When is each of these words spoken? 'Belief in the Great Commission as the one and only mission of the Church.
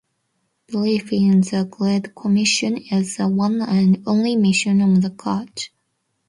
'Belief 0.65 1.13
in 1.13 1.41
the 1.41 1.67
Great 1.69 2.15
Commission 2.15 2.83
as 2.89 3.17
the 3.17 3.27
one 3.27 3.61
and 3.61 4.01
only 4.07 4.35
mission 4.35 4.81
of 4.81 4.99
the 4.99 5.11
Church. 5.11 5.71